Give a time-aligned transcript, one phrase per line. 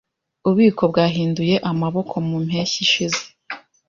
[0.45, 3.21] Ububiko bwahinduye amaboko mu mpeshyi ishize.